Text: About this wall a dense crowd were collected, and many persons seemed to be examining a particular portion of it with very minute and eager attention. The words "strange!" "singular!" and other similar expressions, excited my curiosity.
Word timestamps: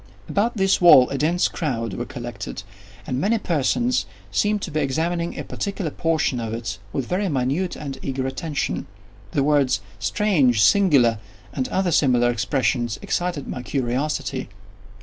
About 0.27 0.57
this 0.57 0.81
wall 0.81 1.07
a 1.11 1.17
dense 1.19 1.47
crowd 1.47 1.93
were 1.93 2.07
collected, 2.07 2.63
and 3.05 3.21
many 3.21 3.37
persons 3.37 4.07
seemed 4.31 4.63
to 4.63 4.71
be 4.71 4.79
examining 4.79 5.37
a 5.37 5.43
particular 5.43 5.91
portion 5.91 6.39
of 6.39 6.55
it 6.55 6.79
with 6.91 7.05
very 7.05 7.29
minute 7.29 7.75
and 7.75 7.99
eager 8.01 8.25
attention. 8.25 8.87
The 9.33 9.43
words 9.43 9.79
"strange!" 9.99 10.63
"singular!" 10.63 11.19
and 11.53 11.67
other 11.67 11.91
similar 11.91 12.31
expressions, 12.31 12.97
excited 13.03 13.47
my 13.47 13.61
curiosity. 13.61 14.49